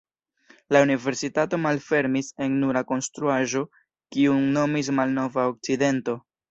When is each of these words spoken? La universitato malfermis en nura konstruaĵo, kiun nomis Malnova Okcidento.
La 0.75 0.79
universitato 0.85 1.59
malfermis 1.67 2.31
en 2.47 2.57
nura 2.63 2.85
konstruaĵo, 2.95 3.65
kiun 4.17 4.53
nomis 4.61 4.95
Malnova 5.01 5.51
Okcidento. 5.55 6.23